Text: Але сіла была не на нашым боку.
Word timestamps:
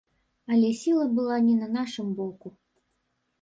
Але 0.53 0.71
сіла 0.79 1.03
была 1.17 1.37
не 1.49 1.55
на 1.59 1.67
нашым 1.77 2.07
боку. 2.21 2.47